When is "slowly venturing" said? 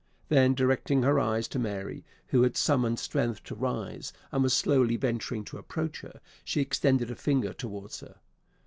4.51-5.43